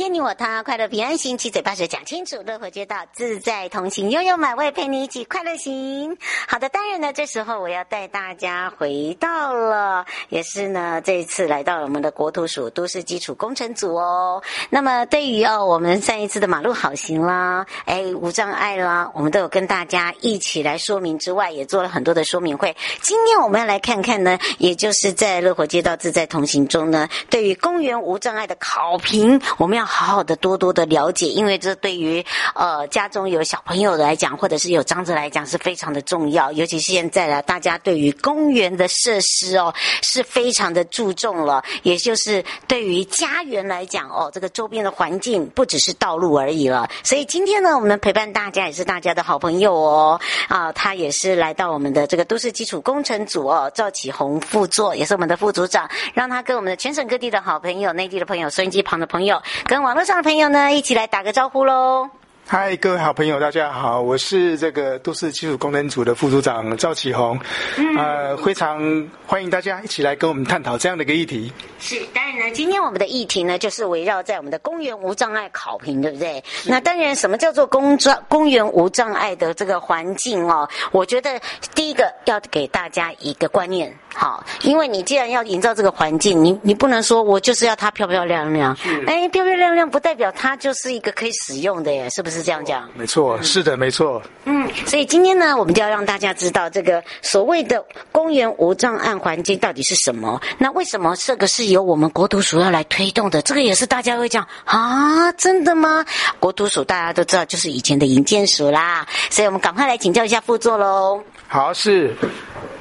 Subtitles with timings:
[0.00, 6.16] 迎接你我他，快乐平安行，七嘴八舌讲清楚，乐活街道自在同行，悠悠满位陪你一起快乐行。
[6.48, 14.42] 好的，当然呢，这时候我要带大家回到了，也是呢，这一次来到了我们的国土署都市基础工程组哦。
[14.70, 22.74] 那么对于哦，我们上一次的马路好行啦，哎，无障碍啦，我们都有跟大家一起来说明之外，也做了很多的说明会。
[23.02, 32.24] 今天我们要来看看呢，也就是在乐活街道自在同行中呢，对于公园无障碍的考评，我们要好好的多多的了解，因为这对于
[32.54, 36.52] 呃家中有小朋友来讲，或者是有长者来讲是非常的重要。
[36.52, 41.62] 尤其是现在呢，大家对于公园的设施哦是非常的注重了。
[41.82, 46.88] 也就是对于家园来讲哦，这个周边的环境不只是道路而已了。
[47.02, 59.42] 所以今天呢，我们陪伴大家也是大家的好朋友哦啊，他也是来到我们的这个都市基础工程组哦，赵启宏副座也是我们的副组长，让他跟我们的全省各地的好朋友、内地的朋友、收音机旁的朋友。
[59.66, 62.10] 跟网络上的朋友呢，一起来打个招呼喽！
[62.52, 67.38] 嗨，各位好朋友，大家好，我是这个都市基础工程组的副组长赵启宏，
[67.76, 71.52] 嗯、呃，非常欢迎大家一起来跟我们探讨这样的一个议题。
[71.78, 76.42] 是，当然呢，今天我们的议题呢，就是围绕在我们的公园无障碍考评，对不对？
[76.66, 80.68] 那当然，什么叫做公障公园无障碍的这个环境哦？
[80.90, 81.40] 我觉得
[81.72, 92.39] 第一个要给大家一个观念，好，因为你既然要营造这个环境，你你不能说我就是要它漂漂亮亮，哎，漂漂亮亮不代表它就是一个可以使用的耶，是不是？
[92.40, 94.22] 是这样讲，没错，是的，没错。
[94.44, 100.40] 嗯，所以今天呢，我们就要让大家知道这个所谓的公园无障碍环境到底是什么。
[100.56, 103.42] 那为什么这个是由我们国土署要来推动的？
[103.42, 106.04] 这个也是大家会讲啊，真的吗？
[106.38, 109.06] 国土署大家都知道，就是以前的营建署啦。
[109.28, 111.22] 所以我们赶快来请教一下副座喽。
[111.46, 112.16] 好，是。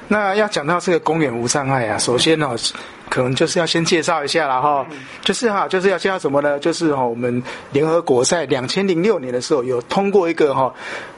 [0.07, 2.57] 那要讲到这个公园无障碍啊，首先呢、哦。
[3.09, 4.85] 可能就是要先介绍一下了哈，
[5.21, 6.59] 就是哈，就是要介绍什么呢？
[6.59, 10.73] 就是哈，我们联合国在两千零六年的时候有通过一个哈，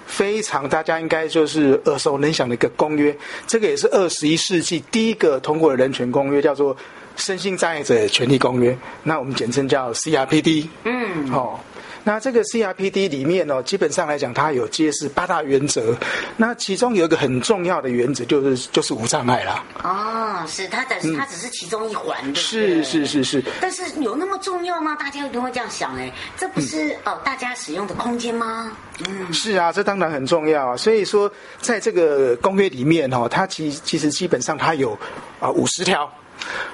[0.06, 3.16] 非常大家应该就是耳熟能详的一个公约，
[3.46, 6.75] 这个也是二十一世纪第一个通过的人权公约，叫做
[7.18, 8.72] 《身心障碍者权利公约》，
[9.03, 10.68] 那我们简称叫 CRPD。
[10.85, 11.63] 嗯，好。
[12.03, 15.96] 那这个 CRPD 里面呢，基本上来讲，它有揭示八大原则。
[16.35, 19.63] 那其中有一个很重要的原则，就是就是无障碍啦。
[19.84, 22.41] 哦，是它的，它只是其中一环，对不对？
[22.41, 23.44] 是是是是。
[23.59, 24.96] 但是有那么重要吗？
[24.96, 28.72] 大家一定会这样想，哎，这不是哦，大家使用的空间吗？
[29.07, 30.78] 嗯，是啊，这当然很重要啊。
[30.78, 34.97] 所以说，在这个公约里面哦，它其其实基本上它有
[35.40, 36.12] 啊五十条。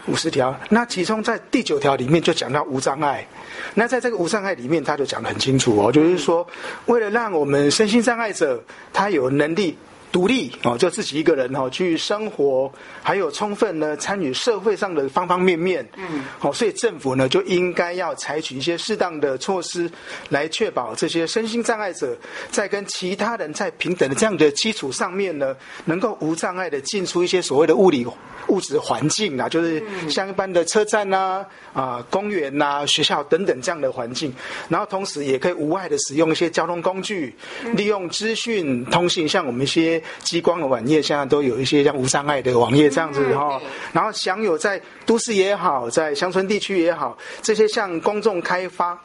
[0.05, 3.28] 五十条，那其中在第九条里面就讲到无障碍。
[3.73, 6.47] 那在这个无障碍里面，他就讲得很清楚哦，就是说，
[6.85, 8.63] 为了让我们身心障碍者
[8.94, 9.78] 他有能力。
[10.12, 12.72] 独立哦，就自己一个人哦去生活，
[13.03, 15.87] 还有充分呢参与社会上的方方面面。
[15.96, 19.90] 嗯，好，所以政府呢就应该要采取一些适当的措施，
[20.29, 22.17] 来确保这些身心障碍者
[22.49, 25.55] 在跟其他人在平等的这样的基础上面呢，
[25.85, 28.08] 能够无障碍的进出一些所谓的物理
[28.47, 34.34] 物质环境啊，就是像一般的车站呐、啊、啊公园呐、啊、学校等等这样的环境，
[34.70, 37.35] 然后同时也可以无碍的使用一些交通工具，
[37.76, 39.97] 利用资讯通信，像我们一些。
[40.23, 43.61] 激光的网页现在都有一些像无障碍的网页这样子哈，
[43.91, 48.97] 然后享有在都市也好，在乡村地区也好，这些向公众开发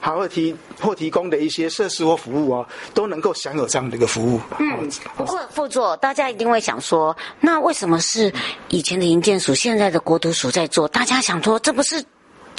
[0.00, 4.40] 还会提或提供的一些设施或服务哦，都能够享有这样的一个服务。
[4.58, 8.32] 嗯，不过副座大家一定会想说，那为什么是
[8.68, 10.88] 以前的营建署，现在的国土署在做？
[10.88, 12.04] 大家想说，这不是？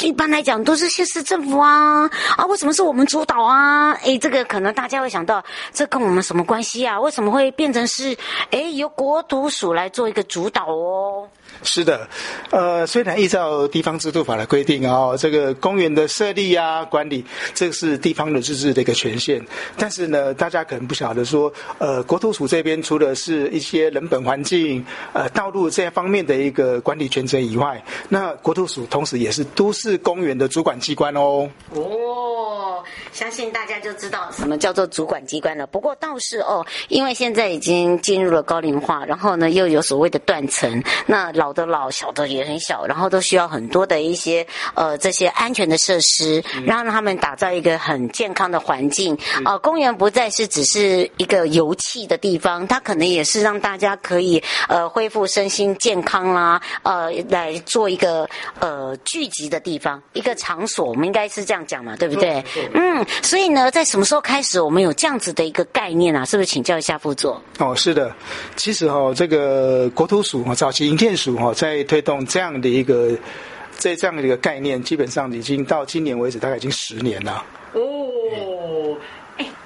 [0.01, 3.91] 一般来讲都是县市政府啊啊，为什么是我们主导啊？
[4.03, 6.99] 哎，这个可能大家会想到，这跟我们什么关系啊？
[6.99, 8.17] 为什么会变成是
[8.51, 11.27] 哎由国土署来做一个主导哦？
[11.63, 12.07] 是的，
[12.49, 17.23] 呃，虽然依照地方制度法的规定啊，这个公园的设立啊、管理，
[17.53, 19.39] 这是地方的自治的一个权限。
[19.77, 31.47] 但是呢，大家可能不晓得说，呃，国土署这边除了是一些人本环境、呃，道路这方面的一个管理权责以外，那国土署同时也是都市公园的主管机关哦。
[31.75, 32.60] 哦，
[33.11, 35.67] 相信大家就知道什么叫做主管机关了。
[35.67, 49.17] 不过倒是哦，因为现在已经进入了高龄化，然后呢又有所谓的断层，那老的老，小的也很小，然后都需要很多的一些呃这些安全的设施，然后让他们打造一个很健康的环境。
[49.45, 58.27] 呃，公园不再是只是一个游憩的地方，它可能也是让大家可以呃恢复身心健康啦，呃来做一个
[58.59, 62.43] 呃聚集的地方，一个场所，我们应该是这样讲嘛，对不对？
[62.73, 66.23] 嗯，所以呢，在什么时候开始我们有这样子的一个概念啊？
[66.25, 67.41] 是不是请教一下副座？
[67.59, 68.13] 哦，是的，
[68.55, 71.53] 其实哦，这个国土署哦，早期营建署哈。
[71.53, 73.11] 在推动这样的一个，
[73.71, 77.43] 在这样的一个概念，基本上已经到今年为止，大概已经十年了。
[77.73, 77.81] 哦，
[78.33, 78.39] 哎，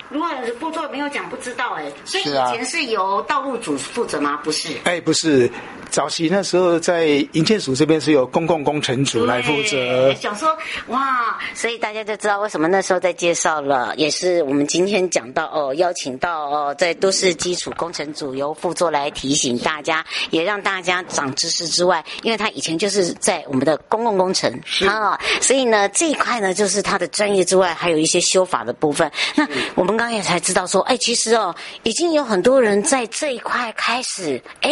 [0.10, 0.30] 如果
[0.60, 1.92] 副座没有讲，不知道哎。
[2.04, 4.40] 所以以前是由道路组负责吗？
[4.44, 4.70] 不是。
[4.84, 5.50] 哎，不是。
[5.92, 10.14] 早期那时候在营建署这边是由公共工程组来负责。
[10.16, 10.50] 想说
[10.88, 24.52] 哇，所以大家就知道为什么那时候在介绍了，也是我们今天讲到哦，邀请到哦，在都市基础工程组由副座来提醒大家，也让大家长知识之外，因为他以前就是在我们的公共工程
[24.90, 29.10] 啊，所以呢这一块呢就是他的专业之外，还有一些修法的部分。
[29.36, 34.72] 那我们刚刚也才知道说，哎，其实哦，已经有很多人在这一块开始，哎，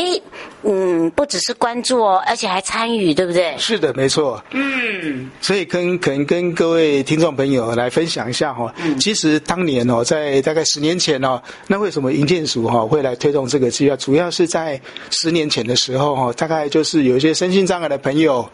[0.61, 0.93] 嗯。
[1.15, 3.55] 不只是关注哦，而且还参与，对不对？
[3.57, 4.41] 是的，没错。
[4.51, 8.73] 嗯，所以跟可能跟各位听众朋友来分享一下哈、哦。
[8.77, 13.95] 嗯，其实当年哦，在大概十年前哦，那为什么营建署哈会来推动这个计划？
[13.97, 14.79] 主要是在
[15.11, 18.49] 十年前的时候哈，大概就是有一些身心障碍的朋友，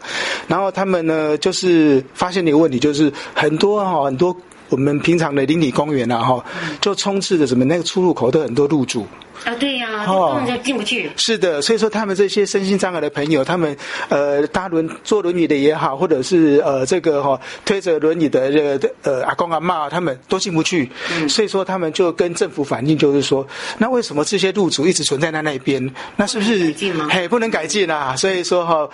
[0.46, 4.36] 然后他们呢就是发现了一个问题，就是很多哈很多
[4.70, 6.44] 我们平常的邻里公园啊哈，
[6.80, 9.06] 就充斥着什么那个出入口都很多路阻。
[9.44, 11.10] 啊，对呀、啊，就进不去。
[11.16, 13.74] 是的，所以说他们这些身心障碍的朋友，他们
[14.10, 20.90] 呃搭轮坐轮椅的也好，或者是呃这个哈、哦、推着轮椅的这个呃阿公阿妈，他们都进不去。
[21.16, 23.46] 嗯，所以说他们就跟政府反映，就是说，
[23.78, 25.90] 那为什么这些路阻一直存在在那边？
[26.16, 27.08] 那是不是改进吗？
[27.10, 28.14] 嘿，不能改进啊！
[28.14, 28.90] 所以说哈、哦，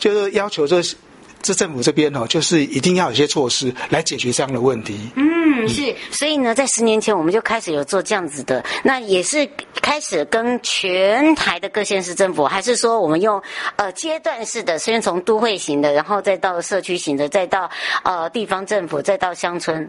[0.00, 0.82] 就是要求这。
[1.42, 4.98] 这政府这边哦，就是一定要有些措施来解决这样的问题。
[5.16, 9.48] 嗯，是，所以呢，在十年前我们就开始有做这样子的，那也是
[9.80, 13.42] 开始跟全台的各县市政府，还是说我们用
[13.76, 17.70] 呃阶段式的，先从都会型的，然后再到社区型的，再到
[18.02, 19.88] 呃地方政府，再到乡村。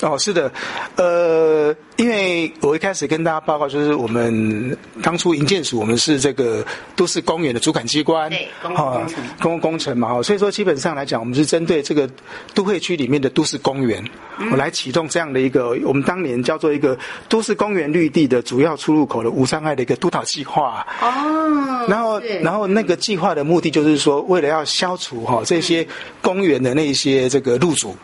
[0.00, 0.50] 哦，是的，
[0.94, 6.64] 呃，因为我一开始跟大家报告，就是我们当初营建署，我们是这个
[6.94, 12.08] 都市公园的主管机关，对，公共工程，公共工程嘛，所以说基本上来讲，我们是针对这个
[12.54, 14.04] 都会区里面的都市公园，
[14.52, 16.96] 我来启动这样的一个，我们当年叫做一个
[17.28, 20.86] 都市公园绿地的主要出入口的无障碍的一个督导计划。
[21.02, 25.84] 哦，然后，然后那个计划的目的就是说，为了要消除哈这些
[26.22, 27.96] 公园的那些这个路阻。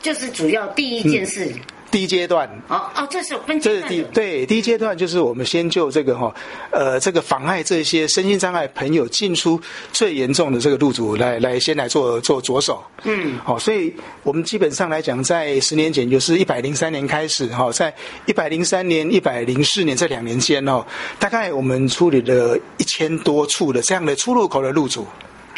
[0.00, 2.48] 就是主要第一件事，嗯、第一阶段。
[2.68, 3.82] 哦哦，这是分阶段。
[3.82, 6.32] 这是第对第一阶段，就是我们先就这个哈，
[6.70, 9.60] 呃，这个妨碍这些身心障碍朋友进出
[9.92, 12.82] 最严重的这个路组来来先来做做着手。
[13.04, 17.92] 嗯，好，所以我们基本上来讲，在十年前，就是一百零三年开始哈，在
[18.26, 20.84] 一百零三年、一百零四年这两年间哦，
[21.18, 25.06] 大概我们处理了一千多处的这样的出入口的路阻。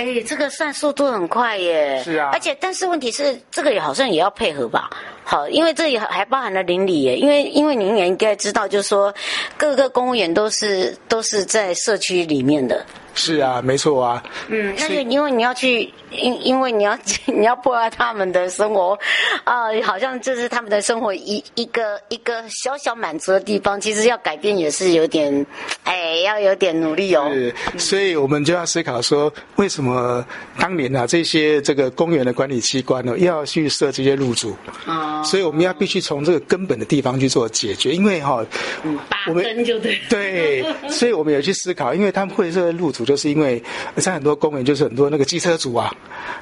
[0.00, 2.00] 哎，这个算速度很快耶！
[2.02, 4.88] 是啊，而且但是问题是，这个也好像也要配合吧？
[5.30, 9.14] 好，因为这里还包含了邻里耶，因为因为您也应该知道，就是说
[9.56, 12.84] 各个公务员都是都是在社区里面的。
[13.14, 14.22] 是啊，没错啊。
[14.48, 16.96] 嗯，那就因为你要去，因因为你要
[17.26, 18.98] 你要破坏他们的生活，
[19.44, 25.44] 啊、呃，好像这是他们的生活一一个一个小小满足的地方，其实要改变也是有点，
[25.82, 27.28] 哎，要有点努力哦。
[27.32, 30.24] 是，所以我们就要思考说，为什么
[30.58, 34.56] 当年啊这些这个公园的管理机关呢，要去设这些路阻？
[34.86, 38.46] 啊、哦，所以我们要必须从这个根本的地方去做解决，因为哈、哦，
[38.84, 38.96] 嗯，
[39.26, 43.00] 我们就对，对，所以我们有去思考，因为他们会设路阻。
[43.00, 43.62] 主，就是因为
[43.96, 45.90] 在很多公园，就是很多那个机车主啊，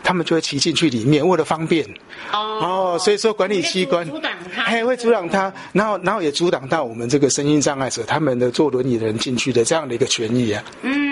[0.03, 1.87] 他们就会骑进去里面，为了方便。
[2.33, 10.61] 哦，哦，所以说管理机关阻挡他，哎，会阻挡他，然后然后也阻挡到我们这个身心障碍者他们的坐轮椅的人进去的这样的一个权益啊。
[10.83, 11.08] 嗯，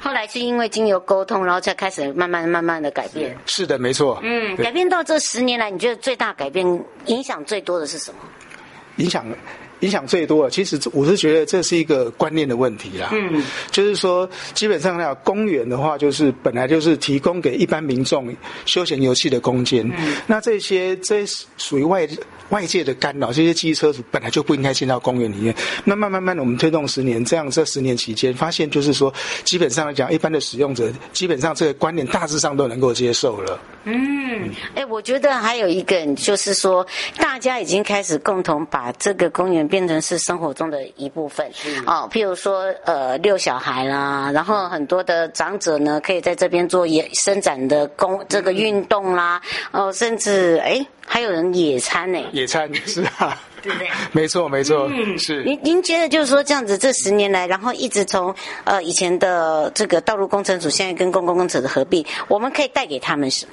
[0.00, 3.36] 后来是因为经由沟通，然后才开始慢慢慢慢的改变。
[3.46, 4.20] 是的，没错。
[4.22, 6.66] 嗯，改变到这十年来，你觉得最大改变、
[7.06, 8.18] 影响最多的是什么？
[8.96, 9.24] 影响。
[9.84, 13.10] 影响最多的，其实我是觉得这是一个观念的问题啦。
[13.12, 19.86] 嗯，就是说，基本上呢，公园的话，就是本来就是提供给一般民众休闲游戏的空间。
[19.98, 21.22] 嗯，那这些这
[21.58, 22.08] 属于外
[22.48, 25.54] 外界的干扰，这些机车主本来就不应该进到公园里面。
[25.84, 29.12] 那慢慢慢的，我们推动十年，这样这十年期间，发现就是说，
[29.44, 33.60] 基本上来讲，一般的使用者基本上这个观念大致上都能够接受了。
[33.84, 36.86] 嗯，哎、欸，我觉得还有一个就是说，
[37.18, 39.68] 大家已经开始共同把这个公园。
[39.74, 41.50] 变成是生活中的一部分
[41.84, 53.88] 哦，譬如说呃遛小孩啦，然后很多的长者呢可以在这边做野伸展的工这个运动啦，哦，甚至哎还有人野餐呢，野餐是啊，对不对？
[54.12, 55.42] 没错没错，嗯，是。
[55.42, 63.52] 您您觉得就是说这样子这十年来，然后一直从呃以前的这个道路工程署，现在跟公共工程的合并，我们可以带给他们什么？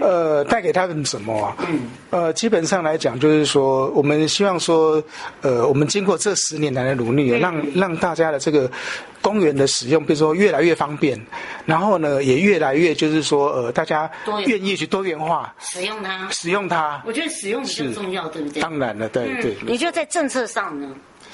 [0.00, 1.56] 呃，带给他们什么啊？
[1.68, 5.02] 嗯，呃，基本上来讲，就是说，我们希望说，
[5.42, 8.70] 呃，我们经过这十年来的努力，让让大家的这个
[9.20, 11.20] 公园的使用，比如说越来越方便，
[11.66, 14.10] 然后呢，也越来越就是说，呃，大家
[14.46, 17.02] 愿意去多元化使用它，使用它。
[17.06, 18.62] 我觉得使用比较重要，对不对？
[18.62, 19.56] 当然了，对对。
[19.66, 20.88] 你觉得在政策上呢？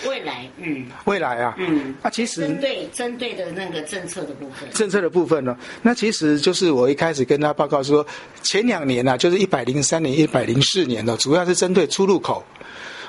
[0.06, 8.06] 未来，嗯，未来啊，嗯，那、啊、其实针对针对的那个政策的部分，政策的部分呢，那其实就是我一开始跟他报告说，
[8.42, 12.44] 前两年呢、啊，就是一百零三年、一百零四年呢，主要是针对出入口，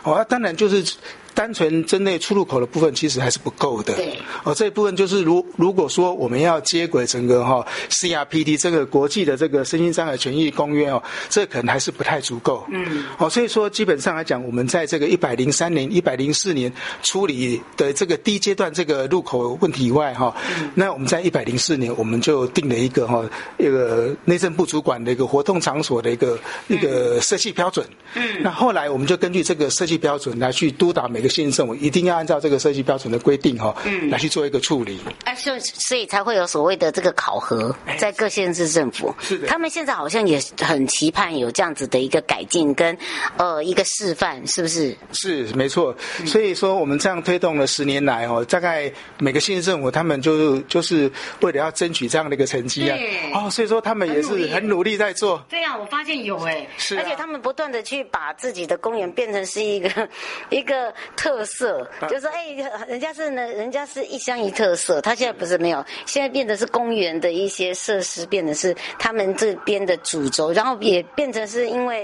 [0.04, 0.96] 哦，啊、当然就是。
[1.34, 3.96] 单纯针对出入口的部分，其实还是不够的。
[3.96, 12.66] 对，哦，这一部分就是如如果说我们要接轨整个哈、哦、CRPD 这个国际的这个身心障碍权益公约哦，这可能还是不太足够。
[12.70, 16.72] 嗯，哦，所以说基本上来讲，我们在这个一百零三年、一百零四年
[17.02, 27.88] 处理的这个第一阶段这个入口问题以外哈、哦，嗯、那我们在一百零四年我们就定了一个哈、哦、一个内政部主管的一个活动场所的一个、嗯、一个设计标准。
[28.16, 31.21] 嗯，那后来我们就根据这个设计标准来去督导每。
[31.22, 35.00] 一个县政府一定要按照这个设计标准的规定哈，嗯，来去做一个处理。
[35.24, 39.14] 哎，所以所以才会有所谓的这个考核，在各县市政府。
[39.20, 42.98] 是的，他们现在好像也很期盼有这样子的一个改进跟
[43.38, 44.98] 呃一个示范，是不是？
[45.14, 45.96] 是没错。
[46.26, 51.12] 所以说我们这样推动了十年来哦，大概每个县政府他们就就是
[51.42, 52.98] 为了要争取这样的一个成绩啊。
[53.36, 55.46] 哦，所以说他们也是很努力在做。
[55.48, 60.10] 对啊，我发现有哎，是，而且他们不断的去把自己的公园变成是一个
[60.50, 60.92] 一个。
[61.16, 72.04] 特色就是说，哎、欸，人家是呢，人家是一乡一特色，他现在不是没有，现在变得是公园的一些设施，变得是他们这边的主轴，然后也变成是因为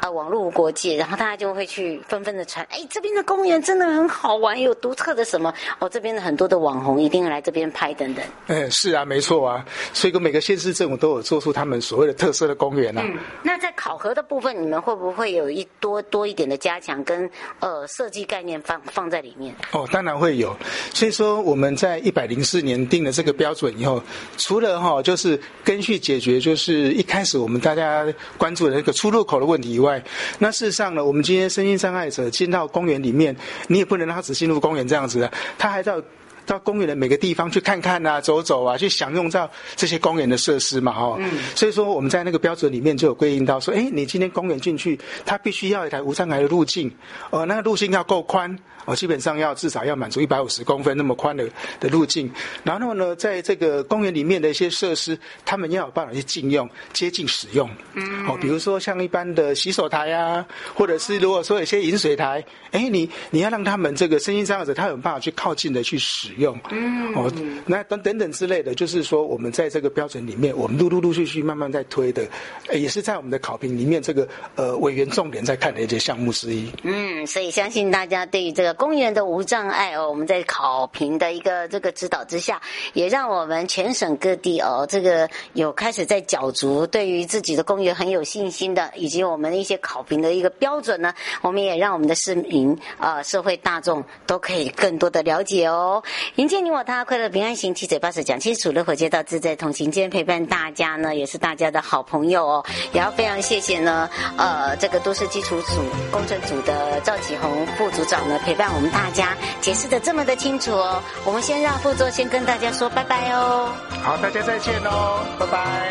[0.00, 8.24] 啊、呃、网络无国界，然后大家就会去纷纷的传，哎、欸，这边的公园真的很好玩，有独特的什么，哦，这边的很多的网红一定要来这边拍等等。
[8.48, 13.02] 嗯，是啊，没错啊，所以跟每个县市政府都有做出他们所谓的特色的公园啊。
[13.04, 18.47] 嗯，那在考核的部分，你们会不会有一多多一点的加强跟呃设计概念？
[18.62, 20.56] 放放在里面哦，当然会有。
[20.94, 24.00] 所以说我们在一百零四年定了这个标准以后，
[24.36, 30.00] 除了哈就是根据解决就是一开始我们大家关注的那个出入口的问题以外，
[30.38, 33.36] 那事实上呢，我们今天身心障碍者进到公园里面，
[33.66, 36.00] 你也不能让他只进入公园这样子的，他还要。
[36.48, 41.30] 到公园的每个地方去看看啊，走走啊，去享用到这些公园的设施嘛，哈、嗯。
[41.54, 46.90] 所以说我们在那个标准里面就有规定到说，哎，你今天公园进去，它必须要一台无障碍的路径，
[47.28, 48.58] 呃，那个路径要够宽。
[48.88, 51.46] 哦，基本上要至少要满足一百五十公分那么宽的
[51.78, 52.30] 的路径，
[52.64, 57.68] 然后呢，在这个公园里面的一些设施，他们要有办法去禁用、接近使用。
[57.92, 58.26] 嗯。
[58.26, 60.42] 哦，比如说像一般的洗手台啊，
[60.74, 66.58] 或者是如果说有些饮水台，哎，你你要让他们这个身心障碍者，他有办法去靠近的去使用。
[66.70, 67.14] 嗯。
[67.14, 67.30] 哦，
[67.66, 72.26] 那等等等之类的，就是说我们在这个标准里面，我们陆陆陆续续慢慢在推的，
[72.72, 76.72] 也是在我们的考评里面这个呃委员重点在看的一些项目之一。
[76.84, 78.77] 嗯，所以相信大家对于这个。
[78.78, 96.02] 公园的无障碍哦，我们在考评的一个这个指导之下，也让我们全省各地哦，这个有开始在角逐，对于自己的公园很有信心的，以及我们的一些考评的一个标准呢，我们也让我们的市民啊、社会大众都可以更多的了解哦。
[96.36, 99.90] 迎接你我他，快乐平安行，七嘴八舌讲清楚，乐活街道自在同行。
[99.90, 102.64] 今天陪伴大家呢，也是大家的好朋友哦。
[102.92, 105.82] 也要非常谢谢呢，呃，这个都市基础组
[106.12, 111.02] 工程组的赵启宏副组长呢，陪伴我们大家解释的这么的清楚哦。
[111.24, 113.72] 我们先让副座先跟大家说拜拜哦。
[114.02, 115.90] 好，大家再见哦，拜拜。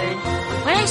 [0.65, 0.85] 回来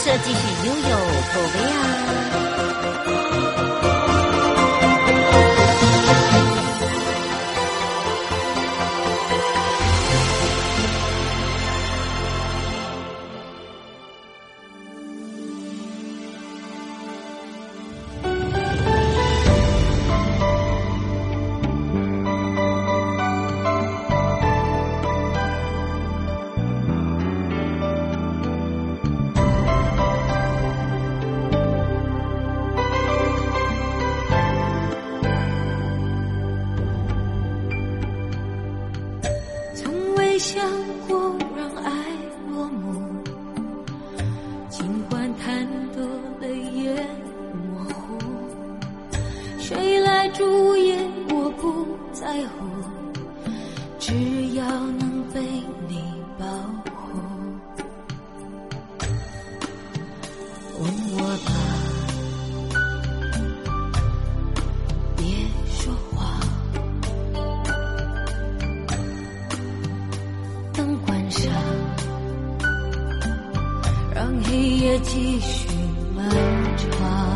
[74.26, 75.68] 让黑夜继续
[76.16, 76.28] 漫
[76.76, 77.35] 长。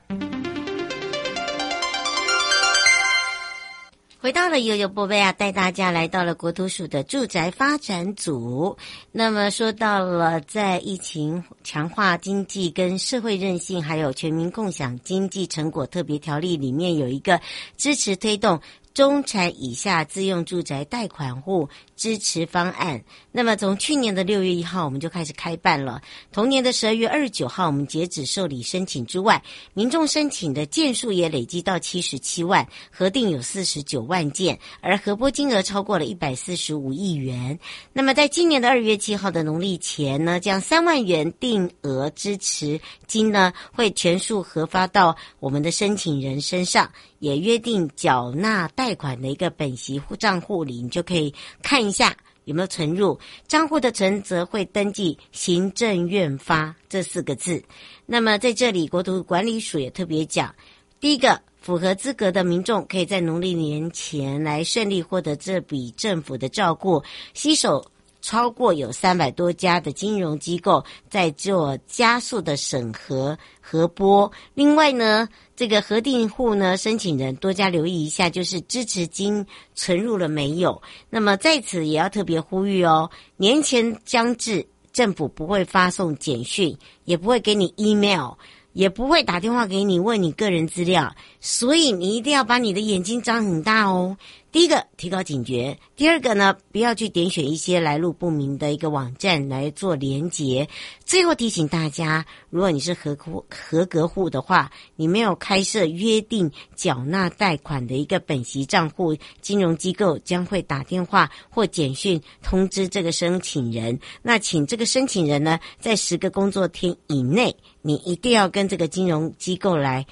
[4.21, 8.77] 回到了悠悠波贝啊，带大家来到了国土署的住宅发展组。
[9.11, 17.41] 那么说到了在疫情强化经济跟社会韧性，还有全民共享经济成果特别条例里面有一个
[17.77, 18.61] 支持推动。
[18.93, 23.01] 中产以下自用住宅贷款户支持方案，
[23.31, 26.01] 那么从去年的六月一号我们就开始开办了。
[26.31, 29.41] 同年的十二月二十九号，我们截止受理申请之外，
[29.73, 37.57] 民众申请的件数也累积到七十七万，核定有四十九万件，而核拨金额超过了一百四十五亿元。
[37.93, 46.91] 那么在今年的二月七号的农历前呢，将三万元定额支持金呢，会全数核发到我们的申请人身上。
[47.21, 57.63] 也约定缴纳贷款的一个本息户账户里，你就可以看一下有没有存入账户的存折会登记行政院发这四个字。
[58.07, 60.53] 那么在这里，国土管理署也特别讲，
[60.99, 67.03] 第一个，符合资格的民众可以在农历年前来顺利获得这笔政府的照顾，
[67.35, 67.85] 携手。
[68.23, 74.31] 超过有三百多家的金融机构在做加速的审核核拨。
[74.53, 75.27] 另外呢，
[75.61, 79.45] 这个核定户呢，申请人多加留意一下，就是支持金
[79.75, 80.81] 存入了没有？
[81.07, 88.31] 那么在此也要特别呼吁哦，年前将至，政府不会发送简讯，也不会给你 email，
[88.73, 94.17] 也不会打电话给你问你个人资料，所以你一定要把你的眼睛张很大哦。
[94.51, 100.67] 第一个，提高警觉；第二个呢，不要去点选一些来路不明的一个网站来做连结。
[101.05, 113.97] 最后提醒大家，如果你是合户合格户的话，你没有开设约定缴纳贷款的一个本息账户，金融机构将会打电话或简讯通知这个申请人。
[114.21, 120.05] 那请这个申请人呢，在十个工作天以内，你一定要跟这个金融机构来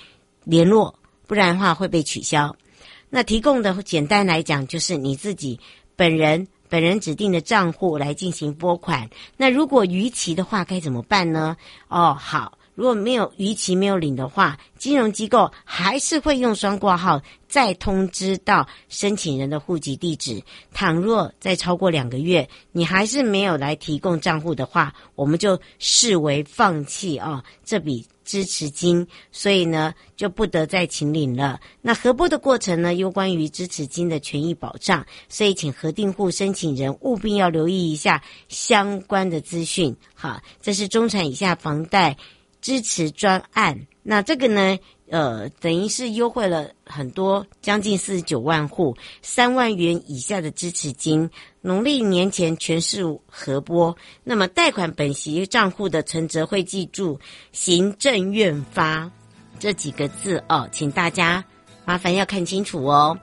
[0.46, 0.96] 联络，
[1.28, 2.56] 不然的话会被取消。
[3.10, 5.60] 那提供的简单来讲，就是你自己
[5.96, 9.10] 本人本人指定的账户来进行拨款。
[9.36, 11.58] 那如果逾期的话，该怎么办呢？
[11.88, 20.42] 哦，好，如果没有逾期没有领的话，金融机构还是会用双挂号再通知到申请人的户籍地址。
[20.72, 28.06] 倘若再超过两个月，你还是没有来提供账户的话，我们就视为放弃、哦、这笔。
[28.30, 31.60] 支持金，所以呢就不得再请领了。
[31.82, 39.96] 那核拨的过程呢，又关于支持金的权益保障，所以请核定户申请人务必要留意一下相关的资讯。
[40.14, 42.16] 好，这是中产以下房贷
[42.62, 43.88] 支持专案。
[44.04, 44.78] 那这个呢？
[45.12, 51.30] 呃，等于是优惠了很多，将近四十九万户，三万元以下的支持金，
[51.62, 53.96] 农历年前全市核拨。
[54.24, 57.20] 那么贷款本息账户的存折会记住
[57.52, 59.12] “行政院发”
[59.58, 61.44] 这几个字哦，请大家
[61.86, 63.18] 麻烦要看清楚哦。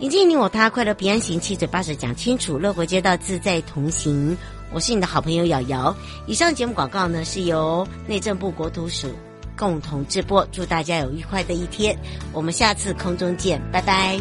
[0.00, 4.36] 迎接你我他，快乐平安行，七嘴八舌讲清楚，乐活街道自在同行。
[4.72, 5.96] 我是你的好朋友瑶瑶。
[6.26, 9.08] 以上节目广告呢，是由内政部国土署。
[9.60, 11.94] 共同直播，祝大家有愉快的一天。
[12.32, 14.18] 我们下次空中见，拜拜。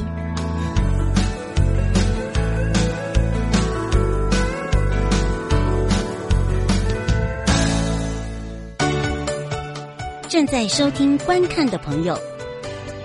[10.27, 12.19] 正在收听、观看的朋友，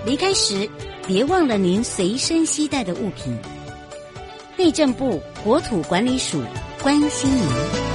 [0.05, 0.69] 离开时
[1.07, 3.33] 别忘了您随身携带的物品。
[4.57, 6.41] 内政部国土管理署
[6.83, 7.94] 关心您。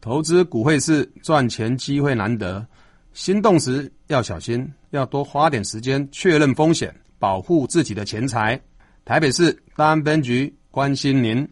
[0.00, 2.64] 投资股汇市赚钱机会难得，
[3.12, 8.58] 心动时要小心，要多花点时间确认风险，保护自己的钱财。
[9.04, 11.46] 台北市大安分局关心您。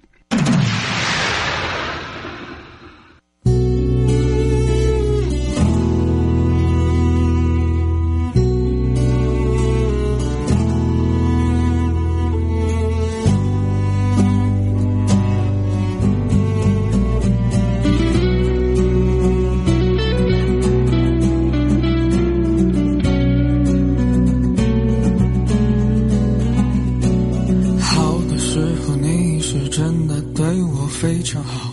[31.07, 31.65] 非常好。